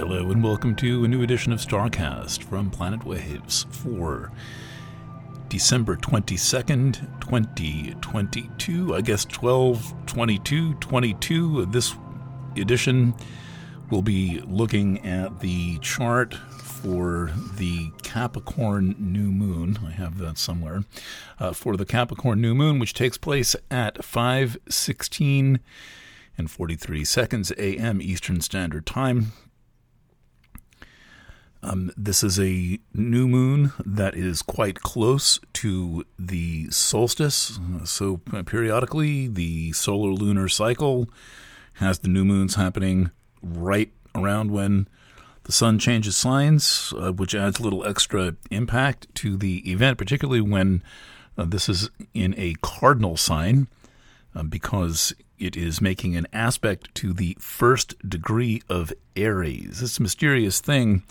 [0.00, 4.32] Hello and welcome to a new edition of Starcast from Planet Waves for
[5.48, 8.94] December 22nd, 2022.
[8.94, 11.66] I guess 12 22 22.
[11.66, 11.94] This
[12.56, 13.14] edition
[13.90, 19.80] will be looking at the chart for the Capricorn new moon.
[19.86, 20.84] I have that somewhere.
[21.38, 25.60] Uh, for the Capricorn new moon, which takes place at 516
[26.38, 28.00] and 43 seconds a.m.
[28.00, 29.32] Eastern Standard Time.
[31.62, 37.58] Um, this is a new moon that is quite close to the solstice.
[37.84, 41.10] So, periodically, the solar lunar cycle
[41.74, 43.10] has the new moons happening
[43.42, 44.88] right around when
[45.44, 50.40] the sun changes signs, uh, which adds a little extra impact to the event, particularly
[50.40, 50.82] when
[51.36, 53.68] uh, this is in a cardinal sign,
[54.34, 59.80] uh, because it is making an aspect to the first degree of Aries.
[59.80, 61.02] This mysterious thing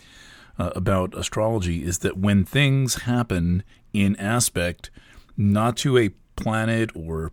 [0.58, 3.62] uh, about astrology is that when things happen
[3.92, 4.90] in aspect,
[5.36, 7.32] not to a planet or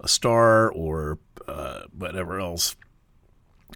[0.00, 2.76] a star or uh, whatever else,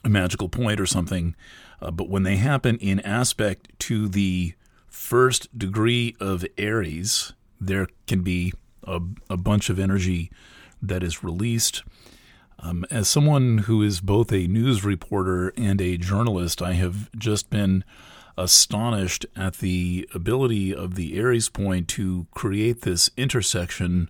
[0.05, 1.34] a magical point or something,
[1.81, 4.55] uh, but when they happen in aspect to the
[4.89, 8.53] first degree of Aries, there can be
[8.84, 10.31] a, a bunch of energy
[10.81, 11.83] that is released.
[12.59, 17.51] Um, as someone who is both a news reporter and a journalist, I have just
[17.51, 17.84] been
[18.36, 24.08] astonished at the ability of the Aries point to create this intersection,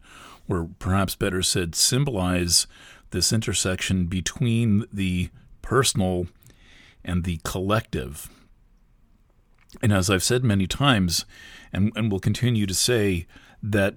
[0.48, 2.66] or perhaps better said, symbolize
[3.10, 6.26] this intersection between the personal
[7.04, 8.28] and the collective.
[9.80, 11.24] And as I've said many times,
[11.72, 13.26] and, and will continue to say,
[13.62, 13.96] that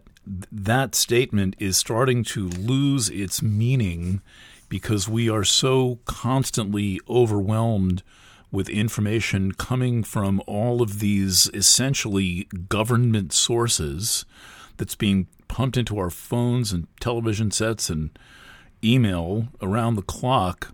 [0.51, 4.21] that statement is starting to lose its meaning
[4.69, 8.01] because we are so constantly overwhelmed
[8.55, 14.25] with information coming from all of these essentially government sources
[14.77, 18.17] that's being pumped into our phones and television sets and
[18.83, 20.73] email around the clock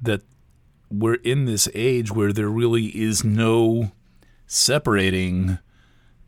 [0.00, 0.22] that
[0.90, 3.92] we're in this age where there really is no
[4.46, 5.58] separating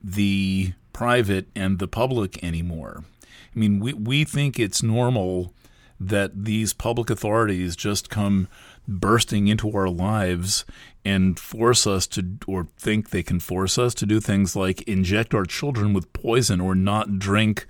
[0.03, 3.05] the private and the public anymore.
[3.25, 5.55] I mean, we, we think it's normal
[5.99, 8.49] that these public authorities just come
[8.87, 10.65] bursting into our lives
[11.05, 15.35] and force us to, or think they can force us to do things like inject
[15.35, 17.67] our children with poison or not drink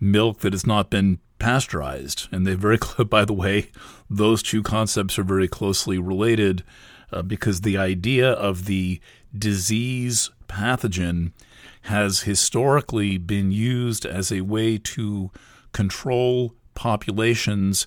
[0.00, 2.28] milk that has not been pasteurized.
[2.32, 3.70] And they very, by the way,
[4.08, 6.64] those two concepts are very closely related
[7.12, 9.00] uh, because the idea of the
[9.36, 11.32] disease pathogen
[11.82, 15.30] has historically been used as a way to
[15.72, 17.86] control populations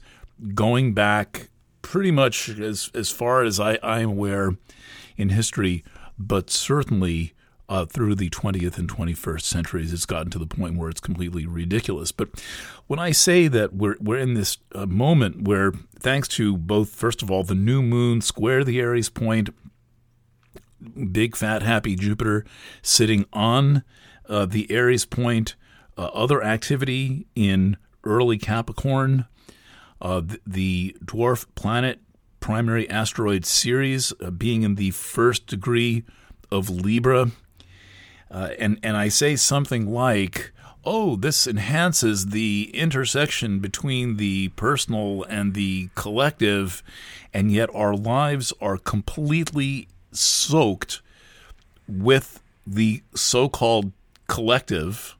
[0.54, 1.50] going back
[1.85, 4.57] pretty much as as far as I, I am aware
[5.18, 5.84] in history,
[6.18, 7.34] but certainly
[7.69, 11.45] uh, through the 20th and 21st centuries, it's gotten to the point where it's completely
[11.45, 12.12] ridiculous.
[12.12, 12.29] But
[12.88, 17.22] when I say that we're we're in this uh, moment where, thanks to both, first
[17.22, 19.50] of all, the new moon square the Aries point,
[21.12, 22.45] big fat happy Jupiter
[22.81, 23.84] sitting on
[24.28, 25.56] uh, the Aries point,
[25.97, 29.25] uh, other activity in early Capricorn,
[30.06, 32.00] uh, the, dwarf planet
[32.40, 36.04] primary asteroid Ceres uh, being in the first degree
[36.52, 37.32] of Libra.
[38.30, 40.52] Uh, and, and I say something like,
[40.84, 46.84] oh, this enhances the intersection between the personal and the collective,
[47.34, 51.02] and yet our lives are completely soaked
[51.88, 53.92] with the so called
[54.28, 55.16] collective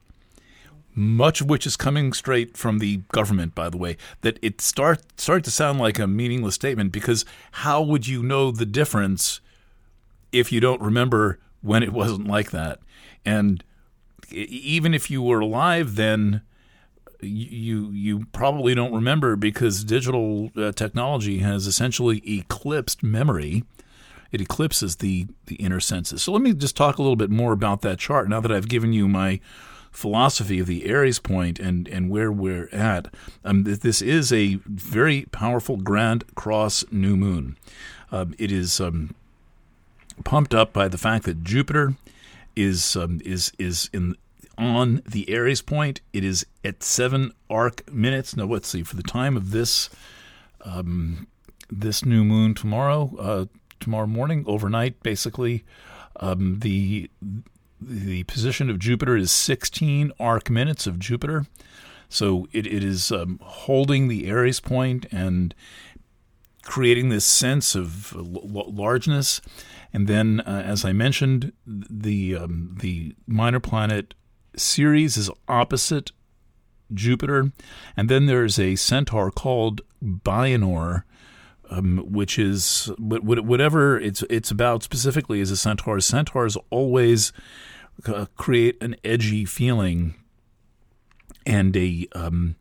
[0.96, 5.20] much of which is coming straight from the government, by the way, that it start
[5.20, 9.42] start to sound like a meaningless statement because how would you know the difference
[10.32, 12.80] if you don't remember when it wasn't like that?
[13.26, 13.64] And
[14.32, 16.42] even if you were alive then,
[17.22, 23.64] you you probably don't remember because digital uh, technology has essentially eclipsed memory.
[24.32, 26.24] It eclipses the the inner senses.
[26.24, 28.70] So let me just talk a little bit more about that chart now that I've
[28.70, 29.40] given you my
[29.96, 33.14] philosophy of the Aries point and, and where we're at,
[33.44, 37.58] um, this is a very powerful Grand Cross new moon.
[38.12, 39.16] Uh, it is um,
[40.24, 41.96] pumped up by the fact that Jupiter
[42.56, 44.16] is um, is is in
[44.58, 46.02] on the Aries point.
[46.14, 48.36] It is at seven arc minutes.
[48.36, 48.84] Now, let's see.
[48.84, 49.90] For the time of this
[50.62, 51.28] um,
[51.70, 53.46] this new moon tomorrow, uh,
[53.80, 55.64] tomorrow morning, overnight, basically,
[56.18, 57.10] um, the
[57.88, 61.46] the position of Jupiter is 16 arc minutes of Jupiter.
[62.10, 65.54] So it, it is um, holding the Aries point and
[66.64, 69.42] creating this sense of l- largeness.
[69.94, 74.14] And then, uh, as I mentioned, the um, the minor planet
[74.58, 76.12] Ceres is opposite
[76.94, 77.52] Jupiter,
[77.96, 81.04] and then there's a centaur called Bienor,
[81.70, 86.00] um, which is whatever it's it's about specifically is a centaur.
[86.00, 87.32] Centaurs always
[88.06, 90.16] uh, create an edgy feeling
[91.46, 92.56] and a um,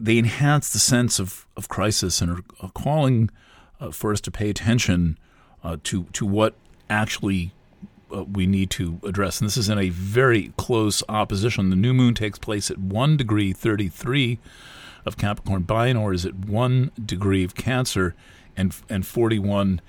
[0.00, 3.30] they enhance the sense of, of crisis and are calling
[3.80, 5.18] uh, for us to pay attention
[5.62, 6.54] uh, to to what
[6.90, 7.52] actually
[8.14, 9.40] uh, we need to address.
[9.40, 11.70] And this is in a very close opposition.
[11.70, 14.38] The new moon takes place at one degree thirty three
[15.06, 15.64] of Capricorn.
[15.64, 18.14] Bienor is at one degree of Cancer
[18.56, 19.80] and and forty one.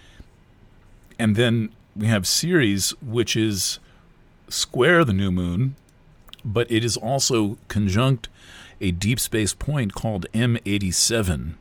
[1.17, 3.79] And then we have Ceres, which is
[4.49, 5.75] square the new moon,
[6.43, 8.29] but it is also conjunct
[8.81, 11.53] a deep space point called M87.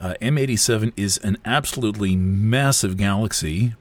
[0.00, 3.74] Uh, M87 is an absolutely massive galaxy.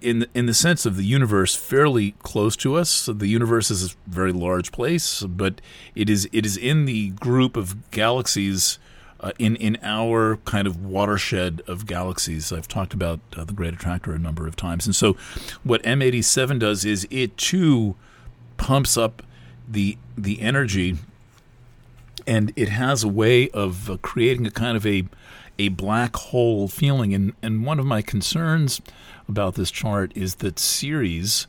[0.00, 3.06] In the, in the sense of the universe, fairly close to us.
[3.12, 5.60] The universe is a very large place, but
[5.94, 8.78] it is it is in the group of galaxies
[9.22, 12.52] uh, in in our kind of watershed of galaxies.
[12.52, 15.16] I've talked about uh, the Great Attractor a number of times, and so
[15.62, 17.94] what M87 does is it too
[18.56, 19.22] pumps up
[19.68, 20.96] the the energy,
[22.26, 25.04] and it has a way of uh, creating a kind of a
[25.58, 27.14] a black hole feeling.
[27.14, 28.80] And and one of my concerns
[29.28, 31.46] about this chart is that Ceres,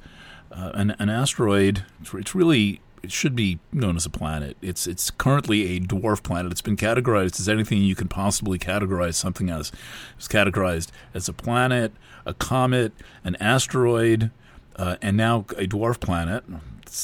[0.52, 1.84] uh, an, an asteroid,
[2.14, 4.56] it's really it should be known as a planet.
[4.62, 6.54] It's it's currently a dwarf planet.
[6.54, 9.74] It's been categorized as anything you can possibly categorize something as.
[10.18, 11.92] It's categorized as a planet,
[12.26, 12.94] a comet,
[13.26, 14.32] an asteroid,
[14.78, 16.46] uh, and now a dwarf planet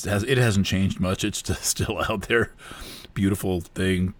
[0.06, 1.25] has, it hasn't changed much.
[1.25, 2.54] It's still out there,
[3.13, 4.13] beautiful thing,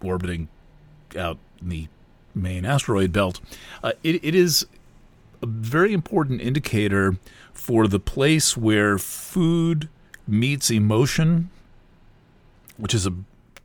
[0.00, 0.48] orbiting
[1.18, 1.88] out in the
[2.32, 3.40] main asteroid belt.
[3.82, 4.66] Uh, it, it is
[5.42, 7.16] a very important indicator
[7.52, 9.88] for the place where food
[10.26, 11.50] meets emotion,
[12.76, 13.14] which is a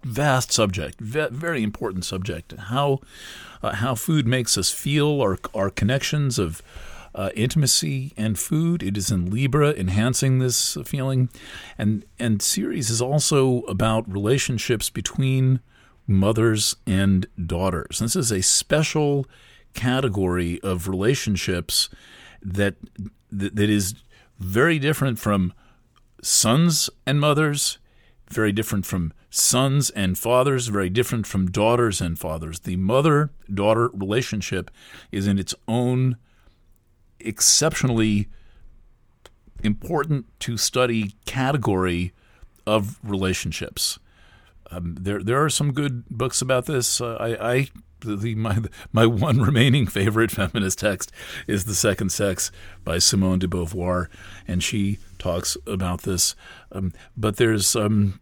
[0.04, 2.54] vast subject, very important subject.
[2.58, 3.00] How
[3.62, 6.62] uh, how food makes us feel, our our connections of
[7.16, 8.84] uh, intimacy and food.
[8.84, 11.30] It is in Libra, enhancing this feeling,
[11.78, 15.60] and and Ceres is also about relationships between
[16.08, 18.00] mothers and daughters.
[18.00, 19.26] This is a special
[19.74, 21.90] category of relationships
[22.42, 22.76] that
[23.32, 23.96] that, that is
[24.40, 25.54] very different from
[26.22, 27.78] sons and mothers,
[28.30, 32.62] very different from sons and fathers, very different from daughters and fathers.
[32.62, 34.72] The mother daughter relationship
[35.12, 36.18] is in its own
[37.20, 38.28] exceptionally
[39.64, 42.14] important to study category
[42.66, 44.00] of relationships.
[44.72, 47.02] Um, there, there are some good books about this.
[47.02, 47.68] Uh, I, I
[48.02, 48.60] the, my
[48.92, 51.12] my one remaining favorite feminist text
[51.48, 52.52] is "The Second Sex"
[52.84, 54.08] by Simone de Beauvoir,
[54.48, 56.36] and she talks about this.
[56.72, 58.20] Um, but there's um,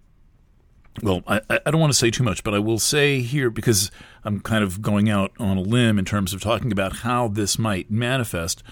[1.04, 3.92] well, I, I don't want to say too much, but I will say here because
[4.24, 7.60] I'm kind of going out on a limb in terms of talking about how this
[7.60, 8.64] might manifest.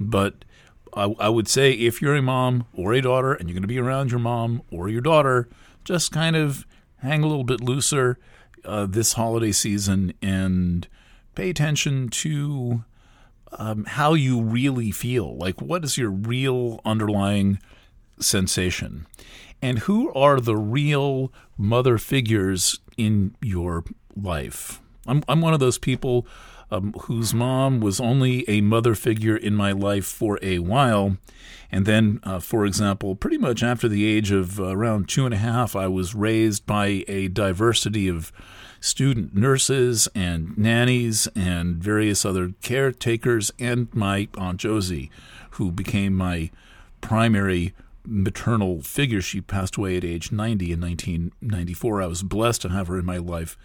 [0.00, 0.44] But
[0.94, 3.68] I, I would say if you're a mom or a daughter and you're going to
[3.68, 5.48] be around your mom or your daughter,
[5.84, 6.66] just kind of
[6.98, 8.18] hang a little bit looser
[8.64, 10.88] uh, this holiday season and
[11.34, 12.84] pay attention to
[13.52, 15.36] um, how you really feel.
[15.36, 17.58] Like, what is your real underlying
[18.20, 19.06] sensation?
[19.62, 23.84] And who are the real mother figures in your
[24.16, 24.80] life?
[25.06, 26.26] I'm, I'm one of those people
[26.70, 31.18] um, whose mom was only a mother figure in my life for a while.
[31.70, 35.38] And then, uh, for example, pretty much after the age of around two and a
[35.38, 38.32] half, I was raised by a diversity of
[38.84, 45.10] student nurses and nannies and various other caretakers, and my Aunt Josie,
[45.52, 46.50] who became my
[47.00, 47.72] primary
[48.04, 49.22] maternal figure.
[49.22, 52.02] She passed away at age 90 in 1994.
[52.02, 53.56] I was blessed to have her in my life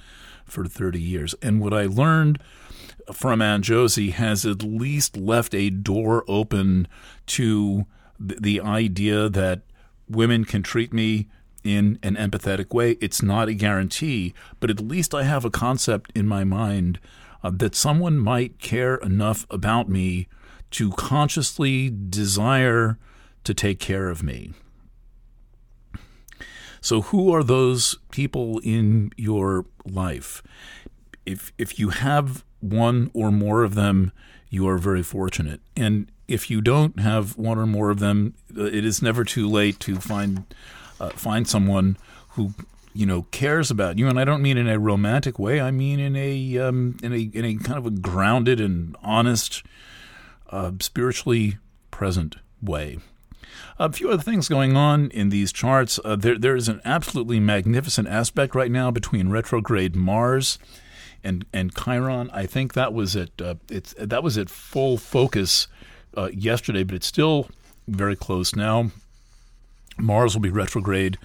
[0.45, 1.35] for 30 years.
[1.41, 2.41] And what I learned
[3.11, 6.87] from Aunt Josie has at least left a door open
[7.27, 7.85] to
[8.17, 9.63] the idea that
[10.07, 11.27] women can treat me
[11.63, 12.91] in an empathetic way.
[13.01, 16.99] It's not a guarantee, but at least I have a concept in my mind
[17.43, 20.27] uh, that someone might care enough about me
[20.71, 22.97] to consciously desire
[23.43, 24.53] to take care of me.
[26.81, 30.41] So, who are those people in your life?
[31.25, 34.11] If if you have one or more of them,
[34.49, 35.61] you are very fortunate.
[35.75, 39.49] And if you don't have one or more of them, uh, it is never too
[39.49, 40.45] late to find
[40.99, 41.97] uh, find someone
[42.29, 42.53] who
[42.93, 45.61] you know, cares about you, and I don't mean in a romantic way.
[45.61, 49.63] I mean in a um, in a in a kind of a grounded and honest,
[50.49, 51.57] uh, spiritually
[51.91, 52.97] present way.
[53.77, 55.99] A few other things going on in these charts.
[56.03, 60.59] Uh, there, there is an absolutely magnificent aspect right now between retrograde Mars
[61.23, 62.29] and and Chiron.
[62.33, 65.67] I think that was at uh, it's that was at full focus
[66.17, 67.49] uh, yesterday, but it's still
[67.87, 68.91] very close now.
[69.99, 71.17] Mars will be retrograde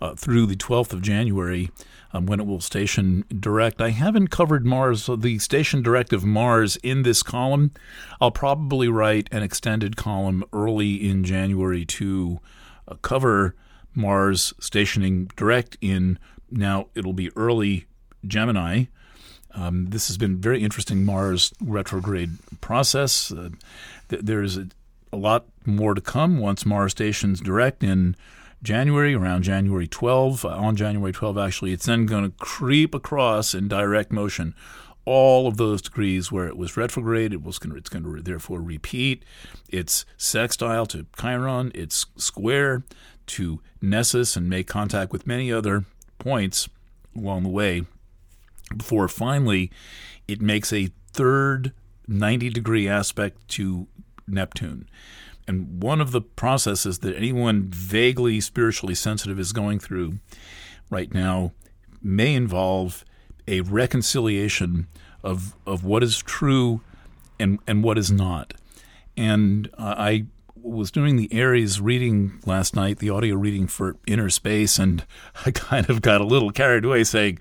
[0.00, 1.70] uh, through the 12th of January
[2.12, 3.80] um, when it will station direct.
[3.80, 7.72] I haven't covered Mars, the station direct of Mars in this column.
[8.20, 12.40] I'll probably write an extended column early in January to
[12.88, 13.54] uh, cover
[13.94, 16.18] Mars stationing direct in
[16.50, 17.86] now it'll be early
[18.26, 18.84] Gemini.
[19.54, 22.30] Um, this has been very interesting Mars retrograde
[22.60, 23.32] process.
[23.32, 23.50] Uh,
[24.08, 24.68] th- there's a,
[25.16, 28.14] a lot more to come once Mars stations direct in
[28.62, 33.54] January, around January 12, uh, on January 12, actually, it's then going to creep across
[33.54, 34.54] in direct motion
[35.04, 37.32] all of those degrees where it was retrograde.
[37.32, 39.24] It was to, it's going to therefore repeat.
[39.68, 41.70] It's sextile to Chiron.
[41.74, 42.84] It's square
[43.26, 45.84] to Nessus and make contact with many other
[46.18, 46.68] points
[47.16, 47.84] along the way
[48.76, 49.70] before finally
[50.26, 51.72] it makes a third
[52.08, 53.86] 90 degree aspect to
[54.26, 54.88] Neptune.
[55.48, 60.18] And one of the processes that anyone vaguely spiritually sensitive is going through
[60.90, 61.52] right now
[62.02, 63.04] may involve
[63.46, 64.88] a reconciliation
[65.22, 66.80] of of what is true
[67.38, 68.54] and and what is not.
[69.16, 70.26] And uh, I
[70.60, 75.04] was doing the Aries reading last night, the audio reading for Inner Space, and
[75.46, 77.38] I kind of got a little carried away saying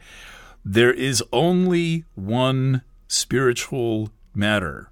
[0.63, 4.91] there is only one spiritual matter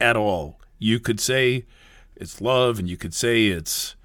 [0.00, 0.57] at all.
[0.78, 1.64] You could say
[2.16, 3.96] it's love, and you could say it's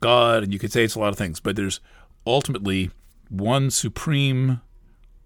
[0.00, 1.80] God, and you could say it's a lot of things, but there's
[2.26, 2.90] ultimately
[3.28, 4.60] one supreme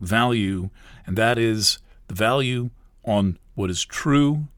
[0.00, 0.71] value,
[1.07, 1.78] and that is
[2.09, 2.71] the value
[3.04, 4.49] on what is true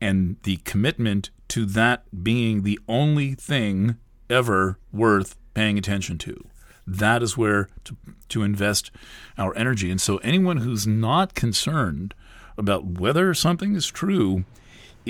[0.00, 3.96] and the commitment to that being the only thing
[4.28, 6.46] ever worth paying attention to.
[6.86, 7.96] That is where to,
[8.28, 8.90] to invest
[9.36, 9.90] our energy.
[9.90, 12.14] And so, anyone who's not concerned
[12.56, 14.44] about whether something is true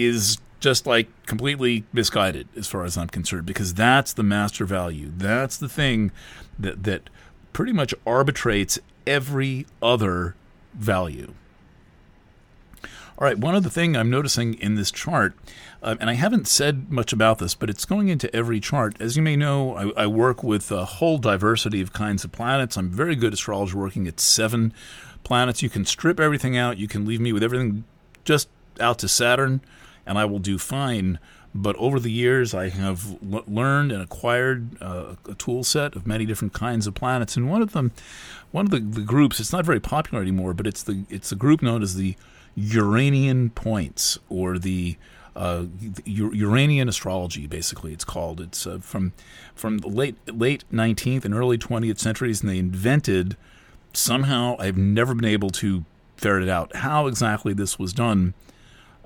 [0.05, 5.11] is just like completely misguided as far as I'm concerned because that's the master value.
[5.17, 6.13] That's the thing
[6.59, 7.11] that that
[7.53, 10.37] pretty much arbitrates every other
[10.75, 11.35] value.
[12.83, 15.35] All right, one other thing I'm noticing in this chart,
[15.83, 18.97] uh, and I haven't said much about this, but it's going into every chart.
[18.99, 22.79] As you may know, I, I, work with a whole diversity of kinds of planets.
[22.79, 24.73] I'm very good astrologer working at seven
[25.23, 25.63] planets.
[25.63, 27.85] You can strip everything out, you can leave me with everything
[28.25, 29.61] just out to Saturn
[30.11, 31.21] and I will do fine.
[31.55, 36.05] But over the years, I have l- learned and acquired uh, a tool set of
[36.05, 37.37] many different kinds of planets.
[37.37, 37.93] And one of them,
[38.51, 41.37] one of the, the groups, it's not very popular anymore, but it's the it's a
[41.37, 42.17] group known as the
[42.57, 44.97] Uranian points or the
[45.37, 45.67] uh,
[46.05, 48.41] Uranian astrology, basically, it's called.
[48.41, 49.13] It's uh, from
[49.55, 53.37] from the late late 19th and early 20th centuries, and they invented
[53.93, 54.57] somehow.
[54.59, 55.85] I've never been able to
[56.17, 58.35] ferret it out how exactly this was done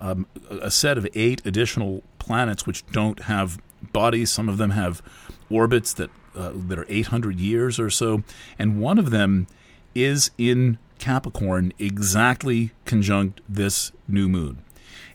[0.05, 3.59] um, a set of eight additional planets which don't have
[3.93, 4.31] bodies.
[4.31, 5.03] Some of them have
[5.51, 8.23] orbits that uh, that are 800 years or so,
[8.59, 9.47] and one of them
[9.95, 14.63] is in Capricorn, exactly conjunct this new moon,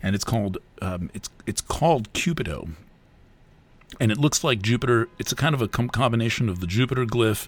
[0.01, 2.69] and it's called um, it's it's called Cupido,
[3.99, 5.07] and it looks like Jupiter.
[5.19, 7.47] It's a kind of a com- combination of the Jupiter glyph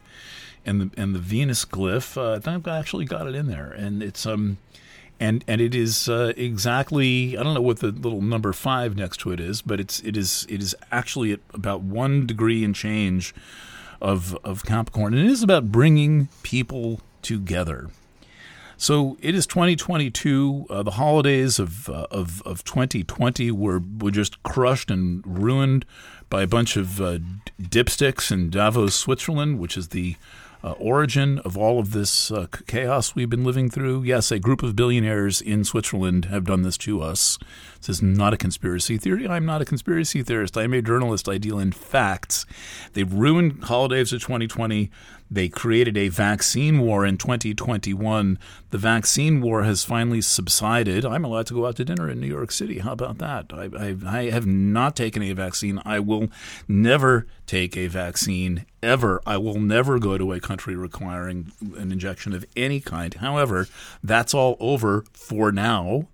[0.63, 2.17] and the and the Venus glyph.
[2.17, 4.57] Uh, I've actually got it in there, and it's um
[5.21, 9.17] and and it is uh, exactly I don't know what the little number five next
[9.21, 12.75] to it is, but it's it is it is actually at about one degree and
[12.75, 13.33] change
[14.01, 17.89] of of Capricorn, and it is about bringing people together.
[18.77, 20.65] So it is 2022.
[20.67, 25.85] Uh, the holidays of, uh, of of 2020 were were just crushed and ruined
[26.31, 27.19] by a bunch of uh,
[27.61, 30.15] dipsticks in Davos, Switzerland, which is the
[30.63, 34.03] uh, origin of all of this uh, chaos we've been living through?
[34.03, 37.37] Yes, a group of billionaires in Switzerland have done this to us.
[37.79, 39.27] This is not a conspiracy theory.
[39.27, 40.57] I'm not a conspiracy theorist.
[40.57, 41.27] I'm a journalist.
[41.27, 42.45] I deal in facts.
[42.93, 44.91] They've ruined holidays of 2020.
[45.33, 48.38] They created a vaccine war in 2021.
[48.69, 51.05] The vaccine war has finally subsided.
[51.05, 52.79] I'm allowed to go out to dinner in New York City.
[52.79, 53.45] How about that?
[53.53, 55.81] I, I, I have not taken a vaccine.
[55.85, 56.27] I will
[56.67, 59.21] never take a vaccine ever.
[59.25, 63.13] I will never go to a country requiring an injection of any kind.
[63.13, 63.69] However,
[64.03, 66.09] that's all over for now.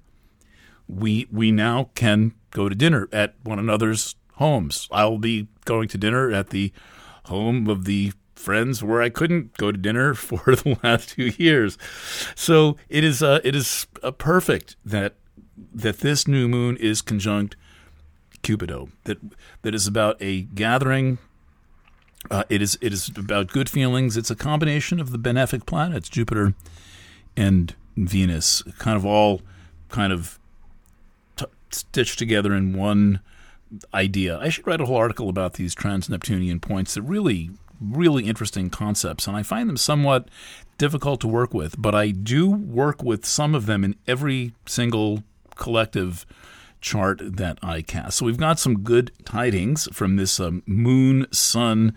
[0.88, 4.88] We we now can go to dinner at one another's homes.
[4.92, 6.72] I'll be going to dinner at the
[7.26, 11.78] home of the friends where I couldn't go to dinner for the last two years.
[12.36, 15.16] So it is uh, it is uh, perfect that
[15.74, 17.56] that this new moon is conjunct
[18.44, 18.92] Cupido.
[19.06, 19.18] That
[19.64, 21.18] that is about a gathering.
[22.30, 24.18] Uh, it is it is about good feelings.
[24.18, 26.54] It's a combination of the benefic planets Jupiter
[27.36, 29.42] and Venus, kind of all
[29.90, 30.40] kind of
[31.36, 33.22] t- stitched together in one
[33.94, 34.38] idea.
[34.40, 38.70] I should write a whole article about these trans Neptunian points that really really interesting
[38.70, 40.30] concepts, and I find them somewhat
[40.78, 45.24] difficult to work with, but I do work with some of them in every single
[45.56, 46.26] collective
[46.82, 48.18] chart that I cast.
[48.18, 51.94] So we've got some good tidings from this um, Moon Sun.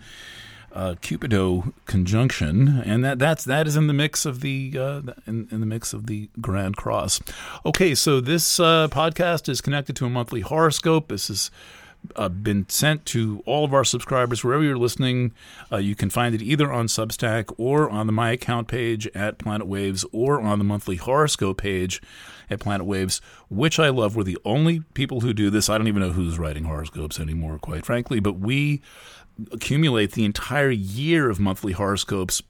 [0.73, 5.49] Uh, Cupido conjunction, and that that's that is in the mix of the uh, in,
[5.51, 7.19] in, the mix of the Grand Cross.
[7.65, 11.09] Okay, so this uh, podcast is connected to a monthly horoscope.
[11.09, 11.51] This is
[12.15, 15.33] uh, been sent to all of our subscribers wherever you're listening.
[15.71, 19.37] Uh, you can find it either on Substack or on the My Account page at
[19.37, 22.01] Planet Waves or on the monthly horoscope page
[22.49, 24.15] at Planet Waves, which I love.
[24.15, 25.69] We're the only people who do this.
[25.69, 28.81] I don't even know who's writing horoscopes anymore, quite frankly, but we
[29.51, 32.43] accumulate the entire year of monthly horoscopes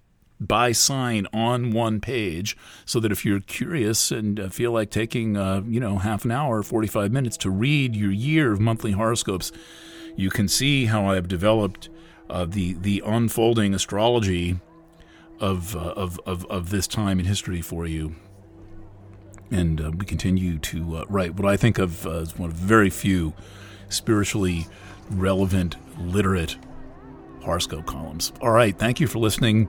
[0.48, 5.38] by sign on one page so that if you're curious and uh, feel like taking
[5.38, 9.52] uh, you know half an hour 45 minutes to read your year of monthly horoscopes
[10.16, 11.90] you can see how i've developed
[12.30, 14.60] uh, the the unfolding astrology
[15.42, 18.16] of, uh, of, of, of this time in history for you.
[19.50, 22.90] And uh, we continue to uh, write what i think of as one of very
[22.90, 23.34] few
[23.90, 24.68] spiritually
[25.10, 26.56] relevant literate
[27.42, 28.32] horoscope columns.
[28.42, 29.68] All right thank you for listening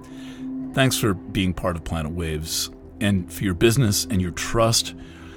[0.73, 4.95] Thanks for being part of Planet Waves and for your business and your trust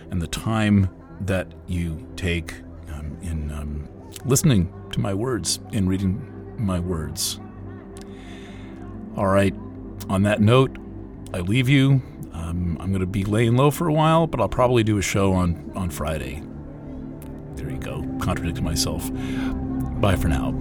[0.10, 0.90] and the time
[1.22, 2.54] that you take
[2.94, 3.90] um, in um,
[4.24, 7.40] listening to my words and reading my words.
[9.18, 9.54] All right,
[10.08, 10.78] on that note,
[11.34, 12.02] I leave you.
[12.32, 15.02] Um, I'm going to be laying low for a while, but I'll probably do a
[15.02, 16.44] show on, on Friday.
[17.56, 19.10] There you go, contradicting myself.
[20.00, 20.52] Bye for now.